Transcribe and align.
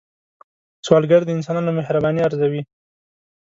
سوالګر 0.85 1.21
د 1.25 1.29
انسانانو 1.37 1.75
مهرباني 1.79 2.19
ارزوي 2.27 2.61